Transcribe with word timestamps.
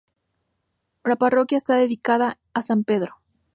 La 1.03 1.15
parroquial 1.15 1.57
está 1.57 1.75
dedicada 1.75 2.39
a 2.55 2.63
San 2.63 2.83
Pedro. 2.83 3.17